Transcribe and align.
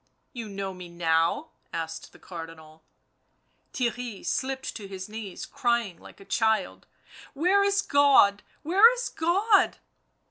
"You 0.33 0.49
know 0.49 0.73
me 0.73 0.89
now?" 0.89 1.49
asked 1.71 2.11
the 2.11 2.17
Cardinal. 2.17 2.81
Theirry 3.71 4.25
slipped 4.25 4.75
to 4.77 4.87
his 4.87 5.07
knees, 5.07 5.45
crying 5.45 5.99
like 5.99 6.19
a 6.19 6.25
child. 6.25 6.87
"Where 7.35 7.63
is 7.63 7.83
God? 7.83 8.41
where 8.63 8.91
is 8.95 9.09
God?" 9.09 9.77